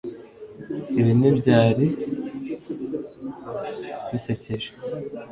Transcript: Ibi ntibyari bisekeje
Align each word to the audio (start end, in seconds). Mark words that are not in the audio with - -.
Ibi 0.99 1.11
ntibyari 1.17 1.85
bisekeje 4.11 4.69